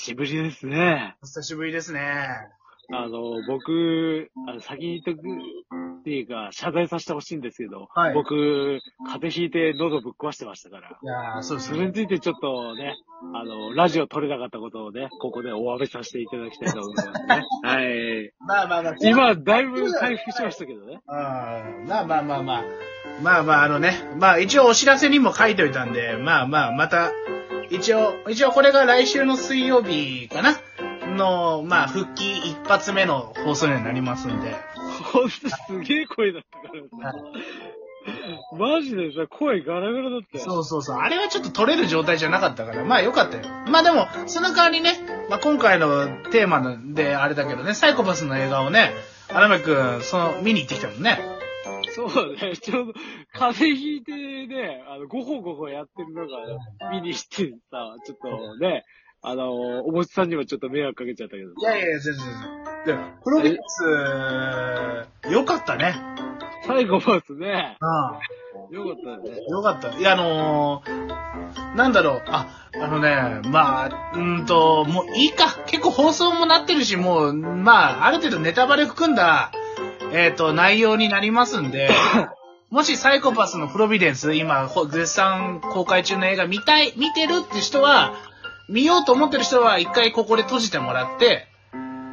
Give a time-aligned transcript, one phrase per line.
[0.00, 1.14] しぶりですね。
[1.22, 2.00] お久しぶりですね。
[2.92, 5.28] あの、僕、あの先に言っとく
[6.00, 10.88] っていうか、謝罪させてほしいんですけど、はい僕、風邪ひいて喉ぶっ壊してましたから。
[10.88, 11.92] いやーそうですそれにね。
[11.92, 12.96] ついてちょっとね、
[13.34, 17.44] あの、ラジオ撮れなかったことをね、ここでお詫びさせていただきたいと思いますね。
[17.62, 18.32] はい。
[18.40, 21.00] まあまあまあ、今、だいぶ回復しましたけどね。
[21.06, 22.64] うんまあまあまあまあ。
[23.22, 23.92] まあまあ、あのね。
[24.18, 27.12] まあ一応お知らせにも書いておいたんで、まあまあ、また、
[27.70, 30.60] 一応、一応これが来週の水曜日かな
[31.16, 34.54] の、まあ、復帰一発目の放送になりますんで。
[35.12, 37.18] ほんとすげえ声だったからさ。
[38.56, 40.44] マジでさ、声ガラガラだったよ。
[40.44, 40.96] そうそうそう。
[40.96, 43.44] あれはちょっと取れる状態じゃなかったから、まあよかったよ。
[43.68, 48.92] まあでも、その代わりね、まあ今回のテーマであれだけどね、サイコパスの映画をね、
[49.28, 51.39] 荒牧くん、その、見に行ってきたもんね。
[51.90, 52.56] そうだね。
[52.56, 52.92] ちょうど、
[53.32, 54.12] 風邪ひいて
[54.46, 58.84] ね、あの、ごほごほやってるのが見にしてさ、ちょっとね、
[59.22, 61.50] あの、おもちさんにもちょっっと迷惑かけちゃったけど。
[61.50, 62.96] いやいやいや、全然全然。
[62.96, 63.58] で、プロデュー
[65.26, 65.94] ス、よかったね。
[66.66, 67.76] サイコパスね、
[68.70, 69.30] うよかったよね。
[69.32, 69.44] ん。
[69.50, 69.98] よかった。
[69.98, 75.58] いや、あのー、なんだろう、あ、あのね、まあ、うーんと、もういいか。
[75.66, 79.52] 結構放送もなってるし、もう、まあ、ある程度ネタバレ含んだ、
[80.12, 81.90] えっ、と、内容になりますんで、
[82.70, 88.14] もしサイコパスのプロビデンス、今、ほ絶賛公開中の映画見たい、見てるって人は、
[88.68, 91.48] 見ようと思ってる人は一回ここで閉じてもらって、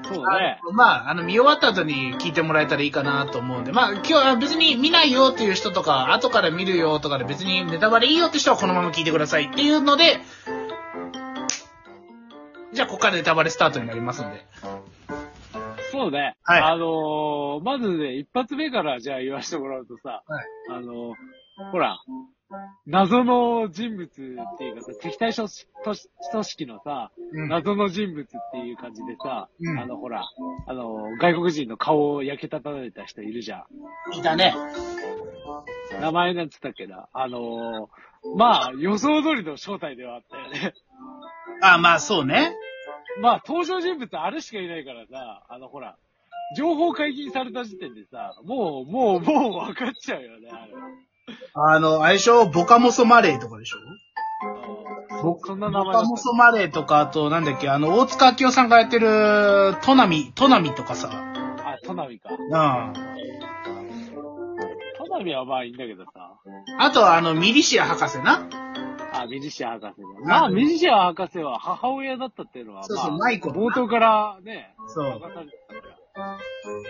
[0.04, 0.60] そうだね。
[0.68, 10.20] あまあ、あの、見終わった後に聞いてもらえたらいいかなと思うんで、まあ、今日は別に見ないよっていう人とか、後から見るよとかで別にネタバレいいよって人はこのまま聞いてくださいっていうので、
[12.74, 14.46] じゃあ、ここからネタバレスタートになりますんで。
[15.98, 16.38] そうね。
[16.44, 21.14] はいあのーまずね、一発目からじゃあ言わせてもらうとさ、はいあのー
[21.72, 21.98] ほら、
[22.86, 24.10] 謎の人物っ
[24.58, 25.68] ていうかさ、敵対組織
[26.32, 27.50] 組織のさ、うん。
[27.50, 30.24] 謎の人物っていう感じでさ、うんあの、ほら、
[30.68, 33.66] あの、外国人の顔を焼けたたれた人いるじゃ
[34.14, 34.54] いたね。
[35.98, 36.02] ん。
[36.02, 37.08] 名前なんつったっけな？
[37.12, 37.90] あの、
[38.36, 40.74] まあ、予想通りの正体ではあったよね。
[41.64, 42.52] あ、まあ、そうね。
[43.22, 45.96] まあ、登場人物あれしかいないからさ、あの、ほら、
[46.56, 50.72] 情報解禁された時点でさ、もう、もう、もう分かっちゃうよね、あれ。
[51.54, 53.78] あの、相性、ボカモソマレーとかでしょ？
[55.20, 61.10] そそんな名ボ前だったカモソマレーとか、あと、なんだっけ、あの、大塚明夫さんがやってる、トナミ、トナミとかさ。
[61.12, 62.30] あ、トナミか。
[62.32, 62.94] うん。
[64.98, 66.12] トナミはまあいいんだけどさ。
[66.80, 68.48] あとは、あの、ミリシア博士な。
[69.14, 70.08] あ、ミジシア博士ね。
[70.26, 75.22] まあ、ミジシア博士は母親だったっていうのは、そうそう、まあ、マイコの冒頭からね、そう。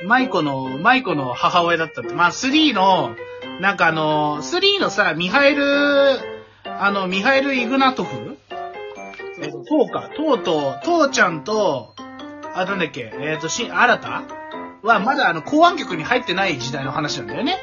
[0.06, 2.14] マイコの、マイコの母親だったって。
[2.14, 3.16] まあ、3の、
[3.60, 5.64] なんかあの、3のさ、ミハエル、
[6.66, 8.38] あの、ミハエル・イグナトフ？
[9.40, 10.10] えトーか。
[10.16, 11.94] トーと、トーちゃんと、
[12.56, 14.24] あ、なんだっけ、えっ、と、し、新た？
[14.84, 17.58] は、まだあの、公安局に入ってない時代の話なんだよね。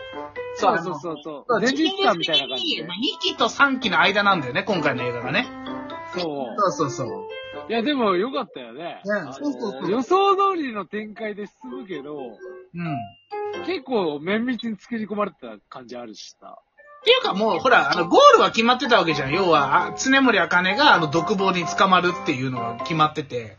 [0.57, 1.61] そうそうそうそう。
[1.61, 2.95] 前日感みたいな感じでま。
[2.95, 5.47] あ、2期と3期の間なんだよね、今回の映画がね。
[6.17, 6.73] そう。
[6.73, 7.29] そうそうそ
[7.69, 7.71] う。
[7.71, 9.01] いや、でもよかったよね。
[9.05, 13.67] そうそうそう予想通りの展開で進むけど、うん。
[13.67, 16.59] 結構綿密に作り込まれてた感じあるしさ。
[17.01, 19.33] っていうかもう、ほら、あの、ゴールは決まってたわけじゃん。
[19.33, 23.59] 要は、あ常森茜が、あの、独房に捕まるっていうのが決まってて。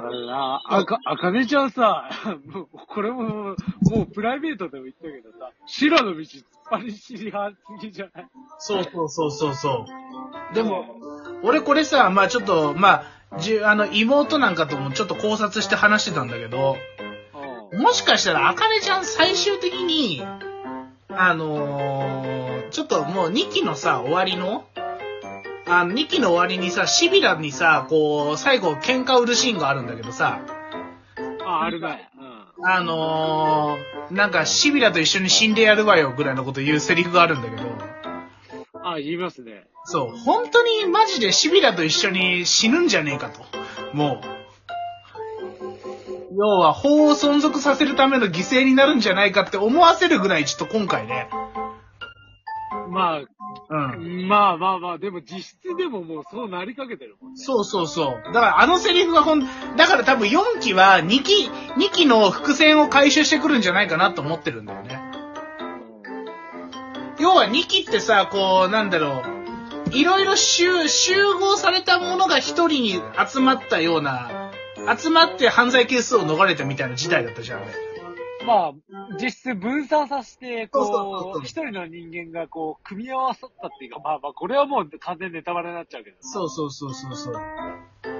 [0.00, 0.62] ああ、それな。
[0.66, 2.08] あか、あかねちゃんさ、
[2.52, 3.54] もう、これも、も
[4.02, 8.26] うプライベートでも言ったけどさ、白の道突っ張り知り派すぎじゃない？
[8.58, 9.86] そうそうそうそうそ
[10.50, 10.54] う。
[10.54, 10.84] でも、
[11.42, 16.76] 俺これさ、まあちょっと、まあ、じゅ、あの、妹なんかともちょっと考察して話してたんだけど、
[17.72, 17.80] うん。
[17.82, 20.24] もしかしたら、あかねちゃん最終的に、
[21.10, 24.64] あのーちょっともう2期のさ、終わりの、
[25.70, 30.40] あの、2期の終わりにさ、シビラにさ、こう、最後喧嘩売るシーンがあるんだけどさ、
[31.44, 32.10] あ、あるね。
[32.58, 32.70] うん。
[32.70, 37.62] あのーなんか、シビラと一緒に死んでやるわよ、ぐらいのこと言うセリフがあるんだけど、
[38.82, 39.66] あ、言いますね。
[39.84, 43.42] そう、本当にマジでシビラと一緒に死ぬんじゃねえかと。
[43.92, 44.38] もう。
[46.34, 51.28] 要は、法を存続させるための犠牲になるんじゃないかって思わせるぐらい、ちょっと今回ね。
[52.90, 53.20] まあ、
[53.70, 54.28] うん。
[54.28, 57.38] まあまあまあ、でも実質でももうそうなりかけてるもんね。
[57.38, 58.32] そうそうそう。
[58.32, 65.00] だからあのセリフがほん、だから多分4期は2期、2期の伏線を回収してくるんじゃないかなと思ってるんだよね。
[67.18, 69.22] 要は2期ってさ、こう、なんだろ
[69.90, 74.50] う、いろいろ集、集合されたものが一人に集まったような、
[74.96, 77.72] 集まって犯罪係数を逃れたみたいな事態だったじゃん、あれ。
[78.48, 78.72] まあ、
[79.22, 86.16] 実質分散させて、そうそうそうそうこう、一人の人間がこう、組み合わさったっていうか、まあまあ、これはもう完全にネタバレになっちゃうけど。
[86.20, 87.34] そうそうそうそうそう。
[87.34, 88.18] うん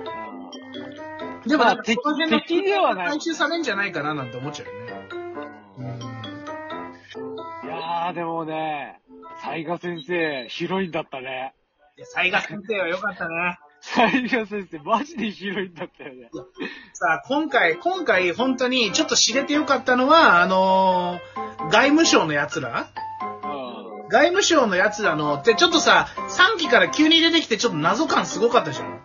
[1.47, 5.09] でも、まあなんかその辺の敵敵ではない回収されんじゃないかななんて思っちゃうよね。
[7.65, 9.01] いやー、でもね、
[9.43, 11.55] 雑賀先生、ヒロインだったね。
[11.97, 13.59] いや、雑賀先生は良かったね。
[13.95, 16.31] 雑賀先生、マジでヒロインだったよね。
[16.93, 22.89] さあ、今回、今回、本当にちょっと知れてよかったのは、あのー外務省の奴ら？
[23.43, 24.09] うん。
[24.09, 29.01] 外務省の奴らの、ってちょっとさ、3期から急に出てきてちょっと謎感すごかったじゃん。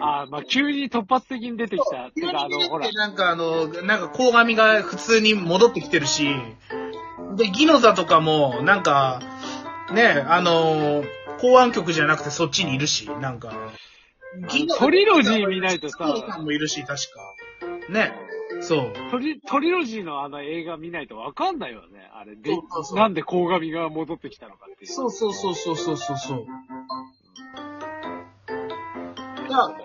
[0.00, 2.10] あーまあ、急に突発的に出てきた。
[2.10, 6.28] てか、あの、ほら急に出てきて、なんかあの、なんか鴻上が普通に戻ってきてるし、
[7.36, 9.20] で、ギノザとかも、なんか、
[9.92, 11.04] ね、あの、
[11.40, 13.52] 公安局じゃなくてそっちにいるし、なんか、
[14.78, 17.34] トリロジー見ないとさギノザさんもいるし、確か。
[17.90, 18.12] ね、
[18.60, 18.92] そう。
[19.10, 22.10] トリ、トリロジーのあの映画見ないとわかんないよね。
[22.14, 24.92] あれでそうそうそうなんで鴻上が戻ってきたのかっていう。
[24.92, 26.46] そうそうそうそうそうそうそう。
[29.50, 29.76] だ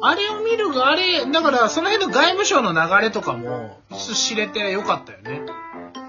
[0.00, 3.78] あれを見る、あれ、だからその辺の外務省の流れとかも、
[4.14, 5.42] 知れてよかったよね。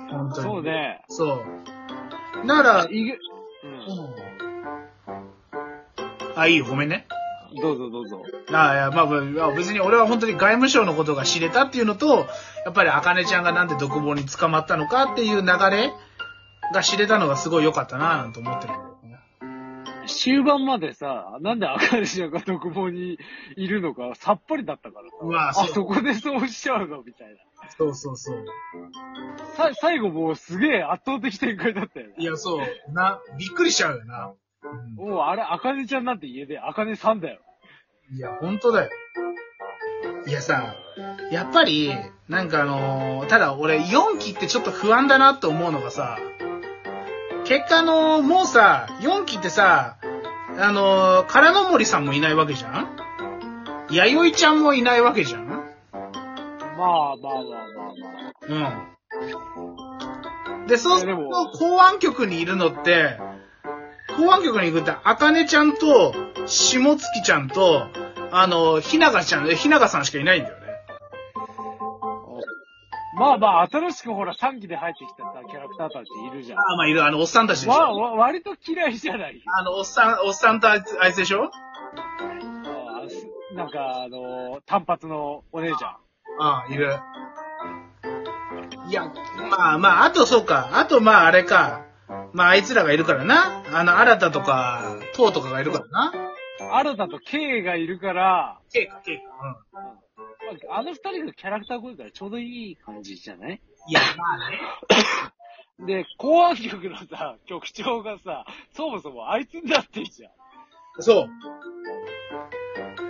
[0.10, 0.48] 本当に。
[0.48, 0.64] そう。
[0.64, 1.02] ね。
[1.10, 2.48] そう。
[2.48, 3.18] だから、いぐ、う
[6.36, 7.08] あ、いいよ、ごめんね。
[7.58, 7.62] ん。
[7.62, 8.24] どうぞどうぞ。
[8.52, 12.28] あいや、まあ、まあ別に俺は本当に外務省のことが知れたっていうのと、
[12.66, 15.94] やっぱりあかねちゃんがなんで独房に捕まったのかっていう流れ
[16.74, 18.74] が知れたのがすごい良かったなぁなんて思ってる。
[20.08, 23.18] 終盤までさ、なんで赤石が独房に
[23.56, 25.18] いるのかさっぱりだったからさ。
[25.22, 27.70] うわあ、そうそこでそうしちゃうのみたいな。
[27.78, 28.46] そうそうそう。
[29.56, 32.14] さ、最後もうすげえ圧倒的展開だったよね。
[32.20, 32.94] いや、そう。
[32.94, 34.28] な、びっくりしちゃうよな。
[34.28, 37.40] うんもうあれ、赤根ちゃんなんて家で赤根さんだよ。
[38.14, 38.90] いや、ほんとだよ。
[40.28, 40.76] いやさ、
[41.32, 41.92] やっぱり、
[42.30, 46.18] なんかあのーただ俺4期ってちょっと不安だなって思うのがさ、
[47.46, 49.98] 結果あのーもうさ、4期ってさ、
[50.58, 52.96] あのー、唐の森さんもいないわけじゃん？
[53.92, 55.48] 弥生ちゃんもいないわけじゃん？
[55.48, 55.64] まあ
[56.78, 57.44] まあまあまあ
[58.50, 58.92] まあ。
[60.62, 60.68] うん。
[60.68, 63.20] で、そうするいやでもと、公安局にいるのって、
[64.18, 66.14] 公安局に行くって、あかねちゃんと、
[66.48, 67.88] 下月ちゃんと、
[68.32, 70.66] あの、ひながちゃん、えひながさんしかいないんだよね。
[73.18, 76.60] まあまあ、新しくほら3期で入ってきたさ、キャラクターたちいるじゃん。
[76.60, 77.72] ああ、まあいる、あの、おっさんたちでしょ。
[77.72, 79.42] わ、わ、割と嫌いじゃない？
[79.58, 81.46] あの、おっさん、おっさんとあいつあいつでしょ？
[81.46, 81.50] あ
[83.10, 83.26] す
[83.56, 85.92] なんか、あの、単発のお姉ちゃん。
[86.42, 86.94] ああ、いる。
[88.90, 89.06] いや、
[89.50, 90.72] まあまあ、あとそうか。
[90.74, 91.85] あとまああれか。
[92.36, 93.64] まああいつらがいるからな。
[93.74, 96.12] あの、新たとか、トウとかがいるからな。
[96.80, 99.24] 新田と K がいるから、ケイか、ケイか。
[99.72, 99.82] ま
[100.74, 103.50] ああの二人がキャラクター濃いからちょうどいい感じじゃない？
[103.50, 103.56] うん。
[103.56, 104.38] いや、まあ
[105.88, 105.94] ね。
[106.04, 108.46] で、公安局のさ、局長がさ、
[108.76, 110.32] そもそもあいつになってんじゃん。
[111.02, 111.28] そう。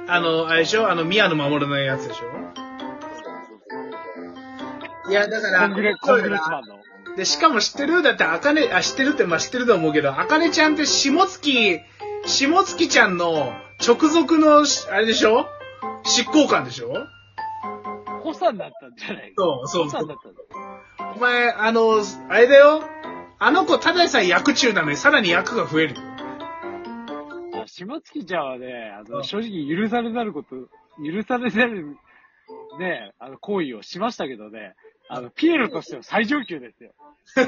[0.08, 0.90] あの、あれでしょ？
[0.90, 2.26] あの、宮野真守のやつでしょ？
[5.10, 6.80] いや、だから、コングレ、コングレスマンの。
[7.18, 8.02] で、しかも知ってる？
[8.02, 11.80] だって、あかね、あ、知ってるって、まあ知ってると思うけど、あかねちゃんって下月、
[12.26, 13.54] 下月ちゃんの
[13.86, 15.48] 直属の、あれでしょ？
[16.04, 16.94] 執行官でしょ？
[18.24, 19.86] コサになったんじゃないそうそう。
[19.86, 20.42] コサになったんだ。
[21.16, 22.84] お前、あの、あれだよ。
[23.38, 25.96] あの子、ただでさえ役中なのに、さらに役が増える。
[25.96, 26.02] よ。
[27.64, 29.24] あ下月ちゃんはね、あの、うん。
[29.24, 30.56] 正直許されざること、
[31.04, 31.98] 許されざる、
[32.80, 34.76] ね、あの、行為をしましたけどね、
[35.10, 36.92] あの、ピエロとしては最上級ですよ。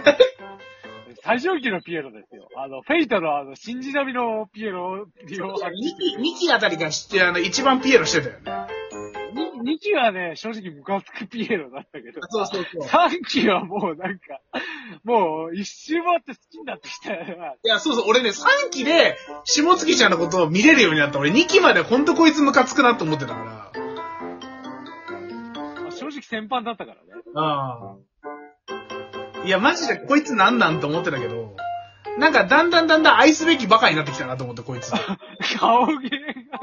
[1.24, 2.48] 最上級のピエロですよ。
[2.56, 8.78] あの、フェイトのあの、信じ並みのピエロを利用ミキ、ミキあたりが知って、あの、一番ピエロしてたよね。
[9.64, 12.88] に2期はね、正直ムカつくピエロだったけど、そうそうそう。
[12.88, 14.40] 3期はもうなんか、
[15.04, 17.48] もう一周回って好きになってきたよな。
[17.48, 21.20] いや、そうそう、俺ね、3期で、下月ちゃんのことを見れるようになった。
[21.20, 23.87] 俺2期までほんとこいつムカつくなと思ってたから。
[26.08, 27.02] まあ正直先輩だったからね。
[27.36, 27.96] あ
[29.44, 29.46] あ。
[29.46, 31.56] いや、マジでこいつなんなんと思ってたけど、
[32.18, 34.92] なんかだんだんだんだん愛すべきバカになってきたなと思って、こいつ。
[35.60, 36.60] 顔芸が。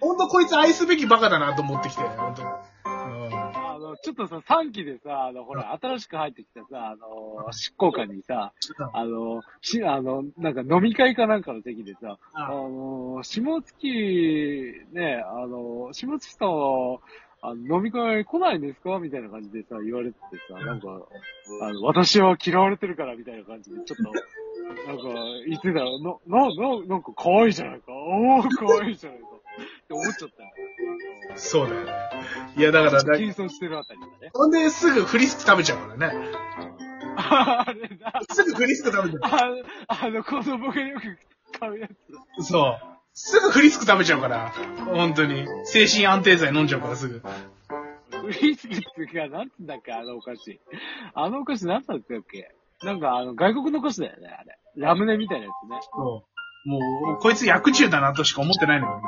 [0.00, 2.42] ほんとこいつ愛すべきバカだなと思ってきて、ほんと
[2.84, 8.52] あの、ちょっとさ、3期でさ、あの、ほら、新しく入ってきたさ、あの、執行官にさ、
[8.92, 17.00] あの、し、あの、なんか飲み会かなんかの席でさ、あの、下月、ね、あの、下月さんは、
[17.46, 18.98] あの飲み会来ないんですか？
[18.98, 20.88] みたいな感じでさ、言われててさ、なんか、
[21.62, 24.02] あの、私は嫌われてるから、みたいな感じで、ちょっと、
[24.88, 25.04] なんか、
[25.46, 27.92] 言ってたら、な、な、な、なんか可愛いじゃないか。
[27.92, 29.26] おー、可愛いじゃないか。
[29.26, 30.50] って思っちゃったよ。
[31.36, 31.92] そうだよね。
[32.56, 34.30] いや、だから、だ急走してるあたりだね。
[34.32, 36.30] ほんですぐフリスク食べちゃうからね。
[37.16, 38.20] あれだ。
[38.30, 41.18] すぐフリスク食べちゃあの、あの子供がよく
[41.58, 41.90] 買うやつ。
[42.38, 42.42] う。
[42.42, 42.93] そう。
[43.14, 44.52] すぐフリスク食べちゃうから。
[44.86, 45.46] 本当に。
[45.64, 47.22] 精神安定剤飲んじゃうからすぐ。
[48.10, 48.78] フリスクっ
[49.10, 50.60] てなんつうんだっけ、あのお菓子。
[51.14, 52.50] あのお菓子なんだったっけ？
[52.84, 54.58] なんか、あの、外国のお菓子だよね、あれ。
[54.76, 55.78] ラムネみたいなやつね。
[55.94, 56.26] そ
[56.66, 56.68] う。
[56.68, 59.00] もう、こいつ薬中だなとしか思ってないのよ。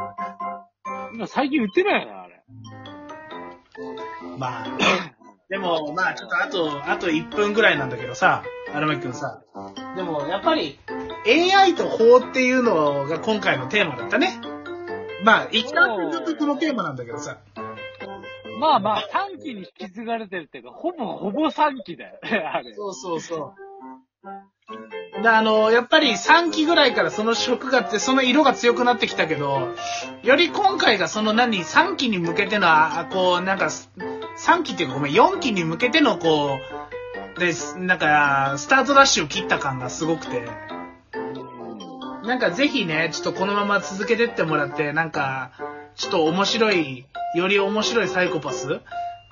[1.14, 2.42] 今最近売ってないよな、あれ。
[4.38, 4.66] まあ、
[5.48, 9.42] でも、まあ、ちょっとあと、あと1分ぐらいなんだけどさ、荒牧くんさ。
[9.96, 10.78] でも、やっぱり、
[11.26, 14.40] AI と法っていうのが今回のテーマだったね。
[15.25, 17.38] まあ、一貫ずっとこのテーマなんだけどさ。
[18.59, 22.75] まあまあ、3期に引き継がれてるっていうか、ほぼほぼ3期だよね、あれ。
[22.75, 23.54] そうそうそ
[25.18, 25.23] う。
[25.23, 29.75] で、あの、やっぱり3期ぐらいからその色があって、その色が強くなってきたけど、
[30.23, 36.59] より今回がその何、3期に向けての、あこう、なんか、3期っていうかごめん、4期に向けてのこ
[37.37, 40.49] う、で、なんか、スタートダッシュを切った感がすごくて、
[42.26, 45.52] なんかぜひね、ちょっとこのまま続けてってもらって、なんか、
[45.95, 47.06] ちょっと面白い、
[47.37, 48.80] より面白いサイコパス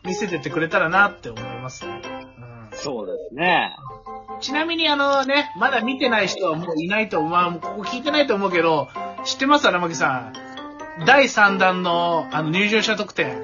[0.04, 2.00] 見せてってくれたらなって思いますね。
[2.38, 3.74] うんそうですね。
[4.40, 7.30] ちなみにあのね、まだ見てない人はもういないと思う。
[7.30, 8.88] まあ、ここ聞いてないと思うけど、
[9.24, 9.68] 知ってます？
[9.68, 10.32] 荒牧さ
[10.98, 11.04] ん。
[11.06, 13.42] 第3弾の、あの、入場者特典。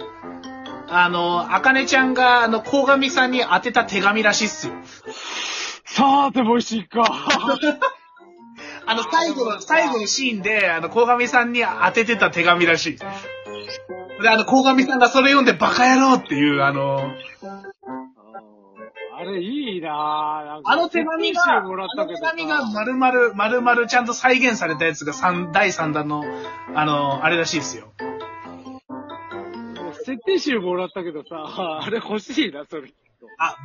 [0.89, 4.75] あの、あかねちゃんが、あの、鴻上さんに宛てた手紙らしいっすよ。
[5.85, 7.03] さあ、でも美味しいか。
[8.91, 12.97] あの、最後の、最後のシーンで、あの、鴻上さんに宛ててた手紙らしい。
[14.21, 16.99] で、あの、鴻上さんがそれ読んでバカ野郎っていう、あの、
[19.17, 20.61] あれいいなぁ。
[20.65, 26.25] あの手紙が、あのもらったけどさ手紙が丸々、丸々ちゃんと再現されたやつが三第3弾の、
[26.75, 27.93] あの、あれらしいですよ。
[30.05, 31.45] 設定集もらったけどさ、
[31.85, 32.93] あれ欲しいな、それ。
[33.39, 33.57] あ、